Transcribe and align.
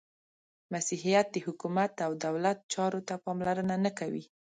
•مسیحیت 0.73 1.27
د 1.31 1.37
حکومت 1.45 1.93
او 2.05 2.11
دولت 2.25 2.57
چارو 2.73 2.99
ته 3.07 3.13
پاملرنه 3.25 3.75
نهکوي. 3.85 4.23